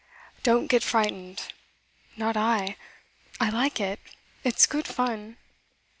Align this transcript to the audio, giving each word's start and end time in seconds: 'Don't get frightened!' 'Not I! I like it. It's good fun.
'Don't 0.41 0.65
get 0.65 0.81
frightened!' 0.81 1.53
'Not 2.17 2.35
I! 2.35 2.75
I 3.39 3.51
like 3.51 3.79
it. 3.79 3.99
It's 4.43 4.65
good 4.65 4.87
fun. 4.87 5.37